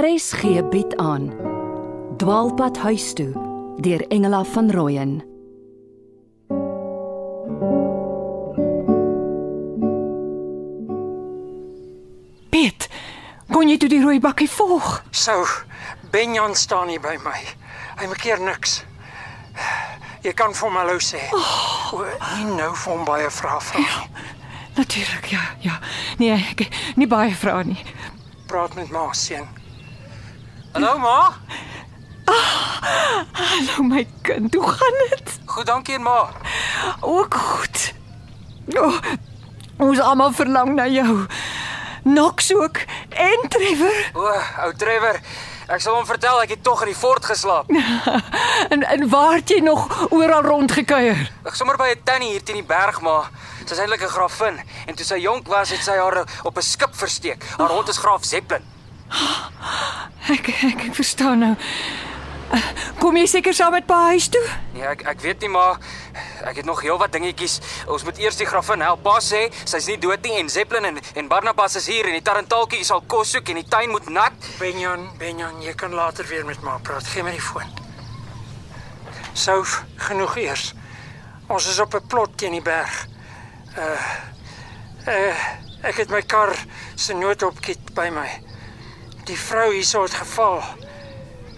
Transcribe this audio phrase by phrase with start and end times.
[0.00, 1.32] RSG bied aan
[2.16, 3.32] Dwaalpad huis toe
[3.84, 5.12] deur Engela van Rooyen
[12.48, 12.88] Piet,
[13.52, 15.02] kon jy toe die rooi bakkie volg?
[15.10, 15.44] So,
[16.10, 17.36] Benjan staan hier by my.
[18.00, 18.80] Hy maak keer niks.
[20.24, 21.26] Jy kan vir hom hallo sê.
[21.36, 22.06] O,
[22.38, 23.84] nie nou vir hom baie vra vra.
[23.84, 24.26] nie.
[24.80, 25.80] Natuurlik, ja, ja.
[26.16, 27.82] Nee, ek nie baie vra nie.
[28.48, 29.59] Praat met ma seun.
[30.72, 31.34] Hallo ma.
[33.34, 35.38] Hallo my kind, hoe gaan dit?
[35.46, 36.28] Goed, dankie ma.
[37.00, 37.94] Ook goed.
[38.78, 38.94] Oh,
[39.76, 41.26] ons almal verlang na jou.
[42.02, 42.76] Nox ook
[43.08, 44.10] en Trevor.
[44.14, 44.30] O,
[44.62, 45.18] ou Trevor,
[45.66, 47.66] ek sal hom vertel ek het tog in die fort geslaap.
[48.70, 51.30] En en waar het jy nog oral rondgekuier?
[51.48, 53.30] Ek sommer by 'n tannie hier teen die berg maar
[53.64, 56.94] sy's eintlik 'n grafin en toe sy jonk was het sy haar op 'n skip
[56.94, 57.42] versteek.
[57.58, 58.62] Haar hond is graaf Zeppelin.
[60.30, 61.54] Ek ek, ek verstaan nou.
[62.54, 62.68] Eh,
[63.00, 64.42] Kom jy seker saam met pa huis toe?
[64.74, 65.78] Nee, ek ek weet nie maar
[66.44, 67.58] ek het nog heelwat dingetjies.
[67.88, 69.02] Ons moet eers die grafin help.
[69.02, 72.22] Pa sê sy's nie dood nie en Zeppelin en en Barnabas is hier en die
[72.26, 74.32] tarantaaltjie sal kos soek en die tuin moet nat.
[74.58, 77.06] Benjan, Benjan, jy kan later weer met ma praat.
[77.06, 77.70] Gee my die foon.
[79.32, 80.74] Souf, genoeg eers.
[81.48, 83.06] Ons is op 'n plot teen die berg.
[83.78, 84.00] Uh
[85.08, 85.34] uh
[85.82, 86.54] ek het my kar
[86.96, 88.28] se noodopkit by my.
[89.30, 90.58] Die vrou hierso het geval.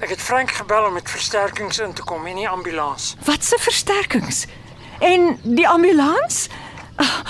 [0.04, 3.14] Ek het Frank gebel om met versterkings in te kom en nie ambulans.
[3.24, 4.42] Wat se versterkings?
[5.00, 6.48] En die ambulans?
[7.00, 7.22] Ah,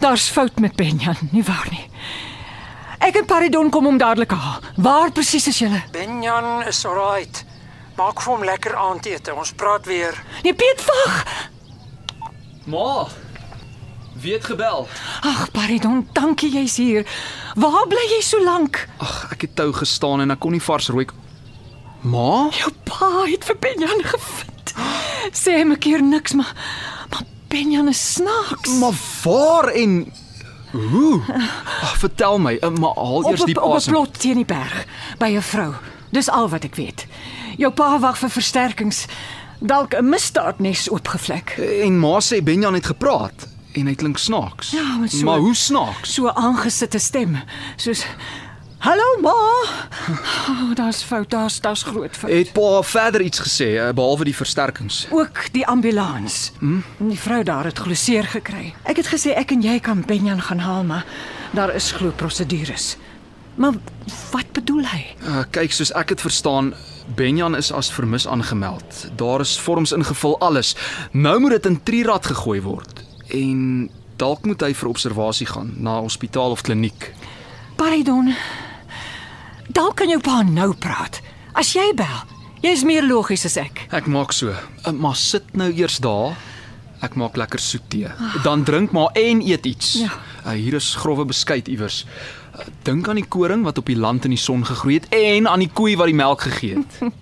[0.00, 1.84] Daar's fout met Benjan, nie waar nie.
[3.04, 4.60] Ek en Paridon kom hom dadelik haal.
[4.76, 5.82] Waar presies is julle?
[5.92, 7.44] Benjan is alright.
[7.96, 9.34] Maak vir hom lekker aandete.
[9.34, 10.16] Ons praat weer.
[10.44, 11.20] Nee, Piet wag.
[12.66, 13.06] Ma.
[14.20, 14.88] Wie het gebel?
[15.20, 17.06] Ag, Paridon, dankie jy's hier.
[17.54, 18.86] Waar bly jy so lank?
[18.96, 21.06] Ag, ek het tou gestaan en ek kon nie vars rooi.
[22.06, 22.46] Ma?
[22.56, 24.74] Jou pa het vir Benjan gevind.
[25.36, 26.54] Sê hom 'n keer niks, maar
[27.10, 28.78] maar Benjan is snaaks.
[28.80, 30.12] Maar waar en
[30.72, 31.20] hoe?
[31.82, 34.86] Ag, vertel my, eh, maar haal eers op, diep op, 'n plot teen die berg
[35.18, 35.74] by 'n vrou.
[36.10, 37.06] Dis al wat ek weet.
[37.58, 39.06] Jou pa wag vir versterkings.
[39.60, 41.58] Dalk 'n misdaadnes oopgevlek.
[41.82, 44.70] En ma sê Benjan het gepraat en hy klink snaaks.
[44.76, 46.14] Ja, maar so- Maar hoe snaaks?
[46.14, 47.36] So aangesitte stem,
[47.76, 48.04] soos
[48.78, 49.32] Hallo ma.
[50.48, 52.30] Oh, daar's fout, daar's daar's groot fout.
[52.30, 55.06] Het pa verder iets gesê eh, behalwe die versterkings?
[55.10, 56.52] Ook die ambulans.
[56.58, 56.84] Hmm?
[56.98, 58.74] Die vrou daar het glo seer gekry.
[58.84, 61.04] Ek het gesê ek en jy kan Benjan gaan haal, maar
[61.56, 62.96] daar is glo prosedures.
[63.56, 63.72] Maar
[64.30, 65.02] wat bedoel hy?
[65.24, 66.74] Uh, kyk, soos ek dit verstaan,
[67.16, 69.08] Benjan is as vermis aangemeld.
[69.16, 70.76] Daar is vorms ingevul alles.
[71.12, 75.98] Nou moet dit in Trirad gegooi word en dalk moet hy vir observasie gaan na
[76.00, 77.10] hospitaal of kliniek.
[77.76, 78.32] Paridon.
[79.68, 81.20] Dalk kan jou pa nou praat.
[81.56, 82.22] As jy bel.
[82.64, 83.84] Jy is meer logies as ek.
[83.94, 84.50] Ek maak so.
[84.50, 86.36] Uh, maar sit nou eers daar.
[87.04, 88.08] Ek maak lekker soet tee.
[88.44, 89.92] Dan drink maar en eet iets.
[90.00, 90.14] Ja.
[90.46, 92.04] Uh, hier is grouwe beskuit iewers.
[92.56, 95.48] Uh, Dink aan die koring wat op die land in die son gegroei het en
[95.50, 97.00] aan die koei wat die melk gegee het.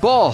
[0.00, 0.32] Pa,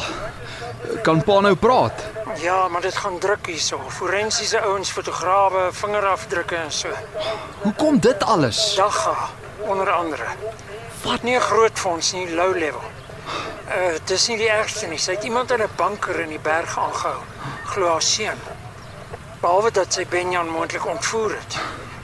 [1.02, 2.04] kan pa nou praat?
[2.40, 3.80] Ja, maar dit gaan druk hierso.
[3.88, 6.88] Forensiese ouens, fotograwe, vingerafdrukke en so.
[7.62, 8.74] Hoekom dit alles?
[8.76, 9.14] Dagga
[9.58, 10.24] onder andere.
[11.04, 12.82] Wat nie 'n groot fonds nie, low level.
[13.68, 14.98] Uh dis nie die ergste nie.
[14.98, 17.20] Sy het iemand in 'n bunker in die berg aangehou.
[17.64, 18.40] Glo haar seun.
[19.40, 21.56] Behalwe dat sy Benjan moontlik ontvoer het.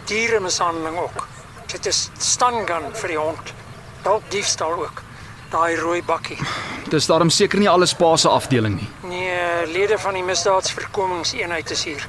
[0.04, 1.26] Dieremishandeling ook.
[1.66, 3.52] Sy het 'n stun gun vir die hond.
[4.02, 5.02] Dalk diefstal ook.
[5.50, 6.38] Daai rooi bakkie.
[6.90, 8.88] Dis daarom seker nie alles pa se afdeling nie.
[9.02, 12.06] Nee, lede van die misdaadsverkomingseenheid is hier.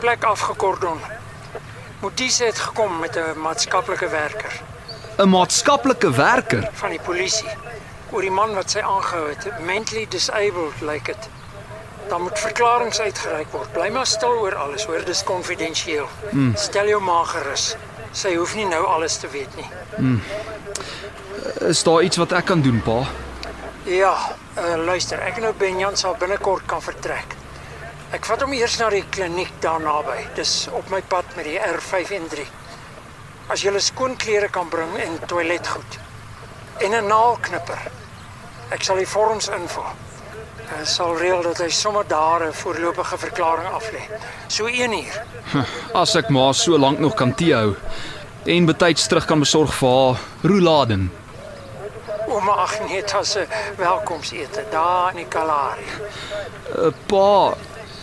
[0.00, 1.00] Plek afgekordon.
[2.00, 4.52] Modise het gekom met 'n maatskaplike werker
[5.18, 6.68] 'n Maatskaplike werker.
[6.72, 7.48] van die polisie
[8.10, 9.60] oor die man wat sy aangehou het.
[9.60, 11.28] Mentally disabled lyk like dit.
[12.08, 13.72] Dan moet verklaringe uitgereik word.
[13.72, 16.08] Bly maar stil oor alles, hoor, dis konfidensieel.
[16.30, 16.56] Mm.
[16.56, 17.76] Stel jou ma gerus.
[18.14, 19.68] Sy hoef nie nou alles te weet nie.
[21.68, 23.02] Is daar iets wat ek kan doen, pa?
[23.90, 24.14] Ja,
[24.56, 27.34] uh, luister, ek en nou Benjan sal binnekort kan vertrek.
[28.14, 30.20] Ek vat hom eers na die kliniek daar naby.
[30.38, 32.46] Dis op my pad met die R513.
[33.50, 35.98] As jy skoon klere kan bring en toiletgoed
[36.80, 37.90] en 'n naalknipper.
[38.70, 39.90] Ek sal die vorms invul.
[40.64, 44.02] Ek sal reël dat hy sommer daar 'n voorlopige verklaring aflê.
[44.46, 45.22] So 1 uur.
[46.02, 47.74] As ek maar so lank nog kan tee hou
[48.44, 51.12] en betyds terug kan besorg vir haar roeladen.
[52.28, 53.46] Ouma Agneta se
[53.76, 55.84] welkomsete daar in die Kalahari.
[56.78, 57.54] Uh, pa,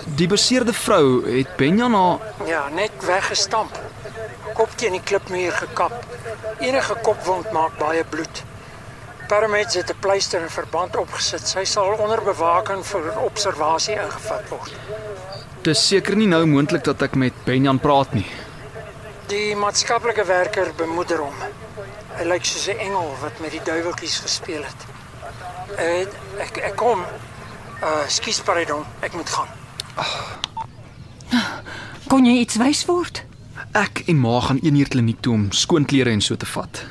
[0.06, 3.80] die beseerde vrou het Benjan haar Ja, net weggestamp.
[4.54, 6.06] Kop teen die klipmuur gekap.
[6.60, 8.44] Enige kopwond maak baie bloed.
[9.32, 11.48] Paramedics het 'n pleister en verband opgesit.
[11.48, 14.74] Sy sal onder bewaking vir observasie ingevat word.
[15.62, 18.26] Dis seker nie nou moontlik dat ek met Benjan praat nie.
[19.28, 21.34] Die maatskaplike werker bemoeder hom.
[22.18, 24.86] Hy lyk soos 'n engel wat met die duiweltjies gespeel het.
[25.80, 26.08] Uh,
[26.42, 27.00] ek ek kom.
[27.84, 29.48] Uh, skus pardon, ek moet gaan.
[32.08, 33.24] Kon jy iets wys word?
[33.72, 36.84] Ek en ma gaan een uur kliniek toe om skoonklere en so te vat.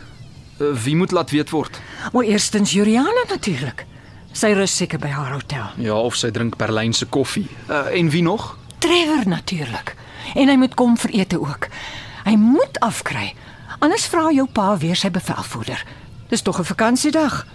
[0.60, 1.80] Wie moet laat weet word?
[2.12, 3.86] Maar eerstens Juliana natuurlik.
[4.32, 5.70] Sy rus seker by haar hotel.
[5.80, 7.48] Ja, of sy drink Berlynse koffie.
[7.68, 8.58] Uh, en wie nog?
[8.78, 9.94] Trevor natuurlik.
[10.34, 11.68] En hy moet kom vir ete ook.
[12.24, 13.32] Hy moet afkry.
[13.80, 15.84] Anders vra jou pa weer sy bevelvoerder.
[16.28, 17.46] Dis tog 'n vakansiedag.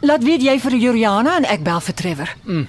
[0.00, 2.34] Laat weet jy vir Juliana en ek bel vir Trevor.
[2.44, 2.66] Mm.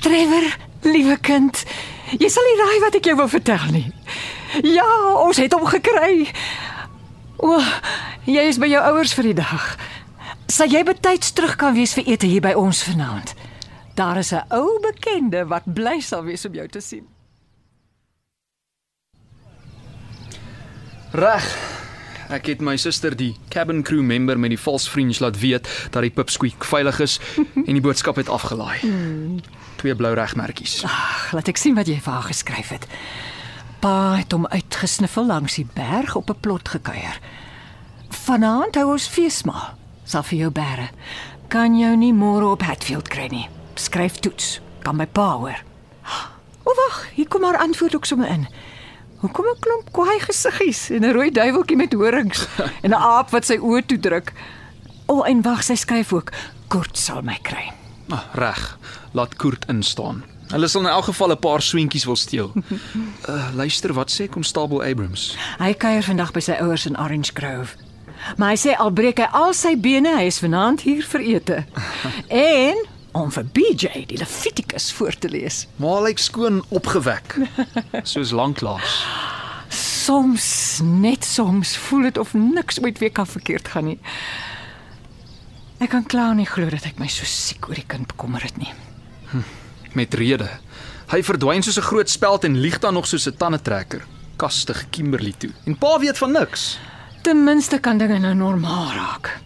[0.00, 1.64] Trevor, liewe kind,
[2.18, 3.86] jy sal nie raai wat ek jou wil vertel nie.
[4.66, 4.88] Ja,
[5.22, 6.28] ons het hom gekry.
[7.42, 7.56] O,
[8.28, 9.76] jy is by jou ouers vir die dag.
[10.52, 13.34] Sal jy betyds terug kan wees vir ete hier by ons vanaand?
[13.94, 17.06] Daar is 'n ou bekende wat bly sal wees om jou te sien.
[21.12, 21.44] Reg.
[22.32, 26.02] Ek het my suster die cabin crew member met die false fringe laat weet dat
[26.02, 27.18] die pipsqueak veilig is
[27.68, 28.80] en die boodskap het afgelaai.
[29.82, 30.84] Twee blou regmerkies.
[30.86, 32.84] Ag, laat ek sien wat jy vir haar geskryf het.
[33.82, 37.18] Pa het hom uitgesniffel langs die berg op 'n plot gekuier.
[38.08, 39.74] Vanaand hou ons feesmaal.
[40.04, 40.86] Sal vir jou bære.
[41.48, 43.48] Kan jou nie môre op Hatfield kry nie.
[43.74, 44.60] Skryf toets.
[44.82, 45.58] Kan my pa hoor.
[46.64, 48.46] O wag, hier kom haar antwoord ook sommer in.
[49.18, 52.46] Hoekom 'n klomp kwaai gesiggies en 'n rooi duiweltjie met horings
[52.84, 54.32] en 'n aap wat sy oë toe druk.
[55.06, 56.30] O, en wag, sy skryf ook.
[56.68, 57.81] Kort sal my kry.
[58.12, 58.78] Ah, reg.
[59.12, 60.24] Laat Koert instaan.
[60.52, 62.52] Hulle sal in elk geval 'n paar swentjies wil steel.
[63.28, 65.36] Uh, luister, wat sê Constable Abrams?
[65.58, 67.80] Hy kuier vandag by sy ouers in Orange Grove.
[68.36, 71.64] Maar hy sê al breek hy al sy bene, hy is vanaand hier vir ete.
[72.28, 72.76] en
[73.12, 75.66] om vir BJ die Levitikus voor te lees.
[75.76, 77.38] Maar lyk skoon opgewek.
[78.12, 79.00] Soos lanklaas.
[79.72, 83.98] Soms, net soms voel dit of niks ooit weer kan verkeerd gaan nie.
[85.82, 88.54] Ek kan klaar nie glo dat ek my so siek oor die kind bekommer het
[88.60, 88.70] nie.
[89.98, 90.46] Met rede.
[91.10, 94.04] Hy verdwyn soos 'n groot speld en lieg dan nog soos 'n tandetrekker.
[94.36, 95.50] Kastig Kimberley toe.
[95.66, 96.78] En pa weet van niks.
[97.22, 99.40] Ten minste kan dinge nou normaal raak.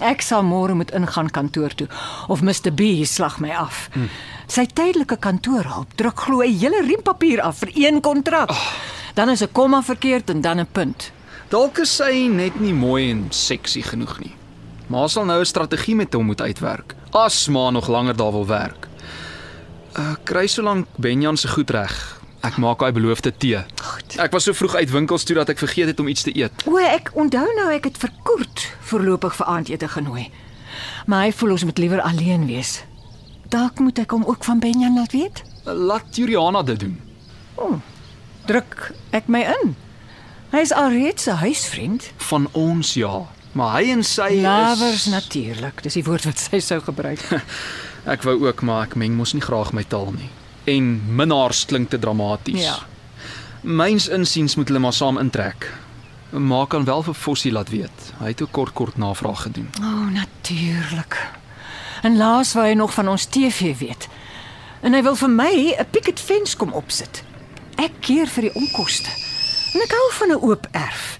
[0.00, 1.88] Ek sal môre moet ingaan kantoor toe
[2.28, 3.88] of Mr B slag my af.
[3.92, 4.08] Hmm.
[4.46, 8.50] Sy tydelike kantoorhulp druk glo 'n hele riempapier af vir een kontrak.
[8.50, 8.72] Oh.
[9.14, 11.12] Dan is 'n komma verkeerd en dan 'n punt.
[11.48, 14.36] Dalk is sy net nie mooi en seksie genoeg nie.
[14.86, 16.94] Maar sal nou 'n strategie met hom moet uitwerk.
[17.10, 18.88] As ma nog langer daar wil werk.
[19.98, 22.20] Uh kry solank Benjan se goed reg.
[22.40, 23.64] Ek maak daai beloofde tee.
[23.82, 24.16] Goed.
[24.16, 26.66] Ek was so vroeg uit winkels toe dat ek vergeet het om iets te eet.
[26.66, 30.30] O, ek onthou nou ek het vir Koert voorlopig vir aandete genooi.
[31.06, 32.84] Maar hy voel ons moet liewer alleen wees.
[33.48, 35.42] Dalk moet ek hom ook van Benjan laat weet.
[35.64, 37.00] Laat Juliana dit doen.
[38.46, 39.74] Druk ek my in.
[40.52, 42.12] Hy is alreeds 'n huisvriend.
[42.16, 43.26] Van ons ja,
[43.56, 47.22] maar hy en sy Lovers is natuurlik, dis die woord wat sy sou gebruik.
[48.14, 50.28] Ek wou ook, maar ek meng mos nie graag my taal nie.
[50.70, 52.62] En minnaars klink te dramaties.
[52.62, 52.76] Ja.
[53.66, 55.66] Myns insiens moet hulle maar saam intrek.
[56.30, 58.12] Maak kan wel vir Fossie laat weet.
[58.20, 59.66] Hy het ook kort kort navraag gedoen.
[59.80, 61.18] O, oh, natuurlik.
[62.06, 64.06] En laas wou hy nog van ons TV weet.
[64.86, 67.24] En hy wil vir my 'n picket fence kom opsit.
[67.74, 69.10] Ek keer vir die onkoste.
[69.74, 71.18] En ek hou van 'n oop erf.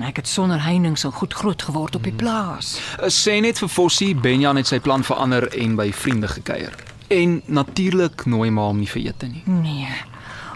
[0.00, 2.78] Ek het sonder heininge al goed groot geword op die plaas.
[2.96, 6.72] Uh, Sê net vir Fossie, Benjan het sy plan verander en by vriende gekuier.
[7.12, 9.42] En natuurlik nooi ma hom nie vir ete nie.
[9.44, 9.90] Nee.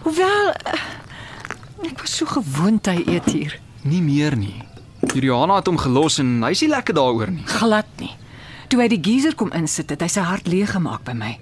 [0.07, 0.87] Hoewel eh,
[1.91, 3.59] ek was so gewoond hy eet hier.
[3.85, 4.55] Nie meer nie.
[5.13, 7.45] Juliana het hom gelos en hy's nie lekker daaroor nie.
[7.59, 8.15] Glad nie.
[8.73, 11.35] Toe hy die geyser kom insit, het hy sy hart leeg gemaak by my.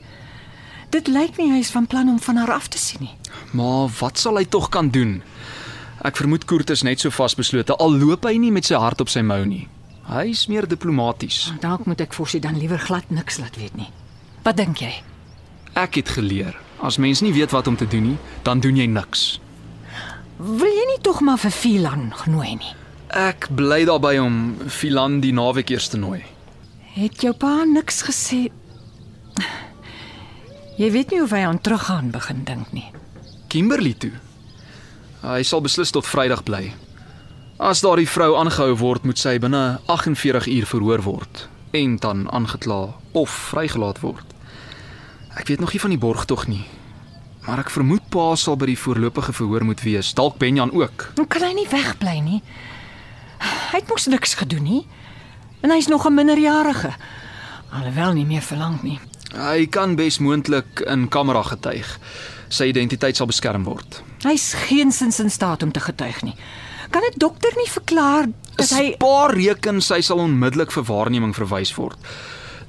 [0.92, 3.14] Dit lyk nie hy is van plan om van haar af te sien nie.
[3.54, 5.20] Maar wat sal hy tog kan doen?
[6.04, 9.08] Ek vermoed Koert is net so vasbeslote al loop hy nie met sy hart op
[9.08, 9.62] sy mou nie.
[10.04, 11.46] Hy's meer diplomaties.
[11.62, 13.88] Dalk moet ek Forsie dan liewer glad niks laat weet nie.
[14.44, 14.90] Wat dink jy?
[15.80, 18.84] Ek het geleer, as mens nie weet wat om te doen nie, dan doen jy
[18.84, 19.38] niks.
[20.37, 22.75] Wil jy nie tog maar vir Philan genooi nie?
[23.08, 24.37] Ek bly daarby om
[24.68, 26.20] Philan die naweek eers te nooi.
[26.99, 28.42] Het jou pa niks gesê?
[30.76, 32.90] Jy weet nie of hy aan teruggaan begin dink nie.
[33.49, 34.12] Kimberley toe.
[35.24, 36.66] Hy sal beslis tot Vrydag bly.
[37.56, 42.92] As daardie vrou aangehou word, moet sy binne 48 uur verhoor word en dan aangekla
[43.18, 44.34] of vrygelaat word.
[45.34, 46.62] Ek weet nog nie van die borgtog nie,
[47.48, 51.08] maar ek vermoed pa sal by die voorlopige verhoor moet wees, dalk Benjan ook.
[51.16, 52.42] Nou kan hy nie wegbly nie.
[53.72, 54.84] Hy het mos niks gedoen nie.
[55.64, 56.92] En hy's nog 'n minderjarige.
[57.72, 59.00] Alhoewel nie meer verlang nie.
[59.34, 61.98] Hy kan besmoontlik in kamera getuig.
[62.48, 64.02] Sy identiteit sal beskerm word.
[64.24, 66.34] Hy's geensins in staat om te getuig nie.
[66.90, 68.26] Kan 'n dokter nie verklaar
[68.56, 71.98] dat hy Spaar reken sy sal onmiddellik vir waarneming verwys word.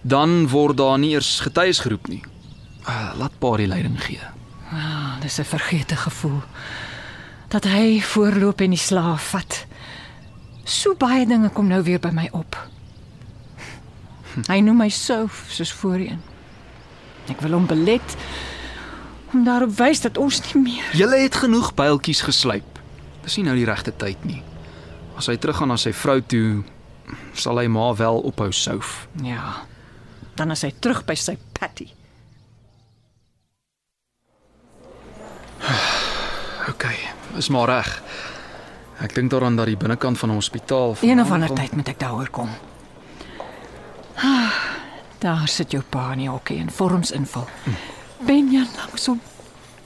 [0.02, 2.24] Dan word daar nie eers getuies geroep nie.
[2.88, 4.22] Uh, laat pa die leiding gee.
[4.72, 6.42] Ah, dis 'n vergete gevoel
[7.48, 9.66] dat hy voorloop en die slaaf vat.
[10.64, 12.58] So baie dinge kom nou weer by my op.
[14.48, 16.22] Hy noem my Sof soos voorheen.
[17.30, 18.16] Ek wil hom belet
[19.36, 22.80] om daarop wys dat ons nie meer Julle het genoeg pyltjies geslyp.
[23.26, 24.42] Dis nie nou die regte tyd nie.
[25.20, 26.64] As hy teruggaan na sy vrou toe,
[27.36, 29.08] sal hy maar wel ophou souf.
[29.24, 29.66] Ja.
[30.36, 31.90] Dan is hy terug by sy patty.
[36.72, 36.86] OK,
[37.40, 37.92] is maar reg.
[39.04, 42.00] Ek dink daaraan dat die binnekant van 'n hospitaal Een of ander tyd moet ek
[42.00, 42.50] daaroor kom.
[44.16, 44.54] Ah,
[45.26, 47.48] daar sit jou pa in die hokkie en vorms invul.
[48.26, 49.22] Benjan langsom.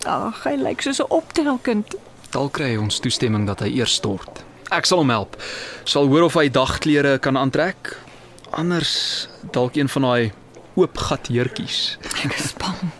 [0.07, 1.95] Ag, hy lyk soos 'n optelkind.
[2.31, 4.43] Dalk kry hy ons toestemming dat hy eers stort.
[4.71, 5.35] Ek sal hom help.
[5.83, 7.97] Sal hoor of hy dagklere kan aantrek.
[8.51, 10.31] Anders dalk een van daai
[10.75, 11.97] oop gat heertjies.
[12.23, 12.91] Ek is bang.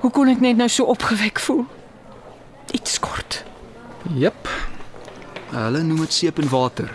[0.00, 1.66] Hoe kon ek net nou so opgewek voel?
[2.72, 3.44] Iets kort.
[4.16, 4.48] Jep.
[5.52, 6.90] Hulle noem dit seep en water.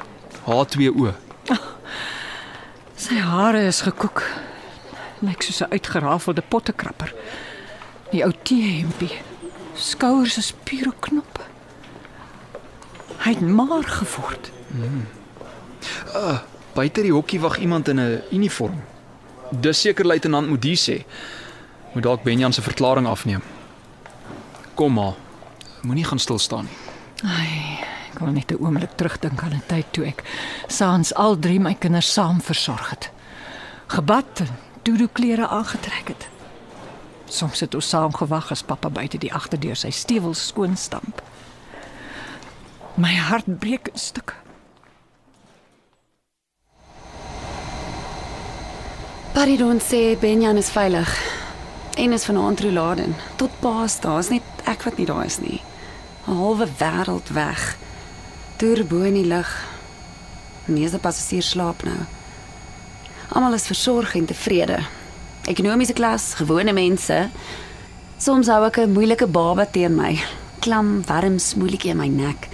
[0.47, 1.13] H2O.
[2.97, 4.23] Sy hare is gekoek.
[5.19, 7.13] Lyk soos 'n uitgerafelde pottekrapper.
[8.11, 9.21] Die ou T-hempie.
[9.75, 11.41] Skouers is pure knoppe.
[13.17, 14.51] Hy het maar geword.
[16.73, 18.83] Buite die hokkie wag iemand in 'n uniform.
[19.49, 21.05] Dis seker luitenant Modise.
[21.93, 23.41] Moet dalk Benjan se verklaring afneem.
[24.73, 25.13] Kom maar.
[25.81, 26.77] Moenie gaan stil staan nie.
[27.23, 27.79] Ai,
[28.13, 30.23] ek wil net 'n oomblik terugdink aan 'n tyd toe ek
[30.67, 33.09] saans al drie my kinders saam versorg het.
[33.87, 34.47] Gebad en
[34.87, 36.27] doedoe klere aangetrek het.
[37.27, 41.21] Soms het ons saam gewag as pappa buite die agterdeur sy stewels skoon stamp.
[42.95, 44.33] My hart breek in stukke.
[49.35, 51.11] Paridon sê Benjan is veilig
[51.97, 53.15] en is vanaand rouladen.
[53.35, 55.61] Tot paas daar's net ek wat nie daar is nie.
[56.27, 57.77] 'n Halwe wêreld weg.
[58.57, 59.51] Toer bo in die lug.
[60.65, 62.16] Meeste passasiers slaap nou.
[63.27, 64.79] Almal is versorg en tevrede.
[65.47, 67.29] Ekonomiese klas, gewone mense.
[68.17, 70.19] Soms hou ek 'n moeilike baba teen my.
[70.59, 72.47] Klam, warm smoeltjie in my nek.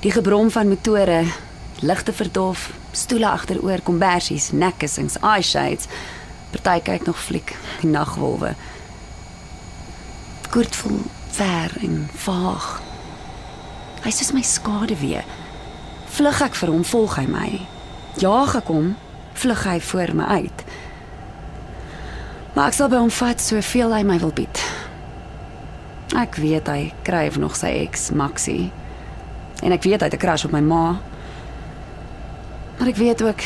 [0.00, 1.24] Die gebrom van motore,
[1.80, 5.86] ligte verdof, stoele agteroor, kombersies, nekkussings, eye shades.
[6.50, 8.54] Party kyk nog fliek, die nagwolwe.
[10.50, 12.80] Kurt voel ver en vaag.
[14.02, 15.24] Hy is soos my skade weer.
[16.06, 17.66] Vlug ek vir hom, volg hy my.
[18.16, 18.96] Jaag ek hom,
[19.36, 20.64] vlug hy voor my uit.
[22.54, 24.62] Maar ek sal by hom vat soveel hy my wil bied.
[26.16, 28.70] Ek weet hy kryf nog sy ex Maxie.
[29.62, 30.96] En ek weet hy het 'n crush op my ma.
[32.78, 33.42] Maar ek weet ook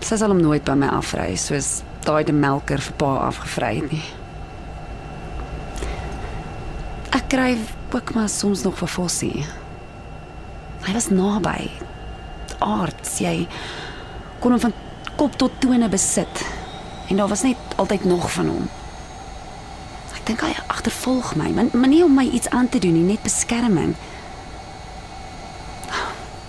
[0.00, 3.92] sy sal hom nooit by my afry soos daai de melker vir pa afgevry het
[3.92, 4.04] nie.
[7.12, 7.58] Ek kry
[7.92, 9.46] ook maar soms nog vir Fossie.
[10.86, 11.70] Hy was naby.
[12.58, 13.46] Aards, jy
[14.40, 14.74] kon hom van
[15.18, 16.44] kop tot tone besit.
[17.08, 18.68] En daar was net altyd nog van hom.
[20.14, 23.06] Ek dink hy agtervolg my, maar, maar nie om my iets aan te doen nie,
[23.14, 23.96] net beskerming.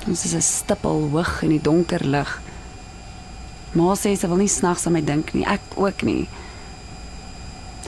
[0.07, 2.41] Ons is 'n stippel hoog in die donker lug.
[3.73, 6.27] Ma sê sy wil nie snags aan my dink nie, ek ook nie.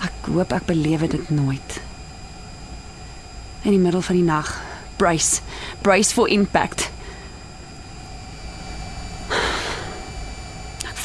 [0.01, 1.81] Ek hoop ek belewe dit nooit.
[3.63, 4.61] In die middel van die nag,
[4.97, 5.41] brace,
[5.81, 6.90] brace for impact.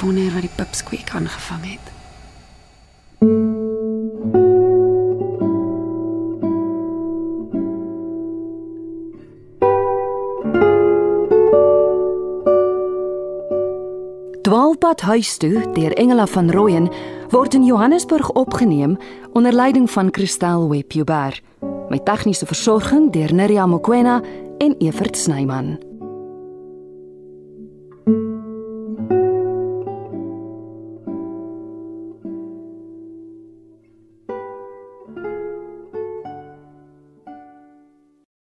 [0.06, 1.86] Wonder wat die pipsqueak aangevang het.
[14.42, 16.86] Dwaalpad huis toe deur Engela van Rooyen
[17.28, 18.96] word in Johannesburg opgeneem
[19.32, 21.40] onder leiding van Christel Webjuber
[21.88, 24.22] met tegniese versorging deur Neriya Mkwena
[24.58, 25.85] en Evert Snyman.